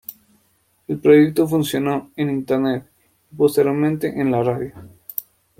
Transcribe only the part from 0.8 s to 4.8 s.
El proyecto funcionó en internet, y posteriormente en la radio.